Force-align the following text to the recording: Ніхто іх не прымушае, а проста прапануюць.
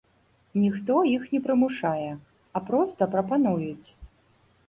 Ніхто 0.61 0.95
іх 1.15 1.27
не 1.33 1.41
прымушае, 1.47 2.09
а 2.59 2.63
проста 2.69 3.09
прапануюць. 3.17 3.87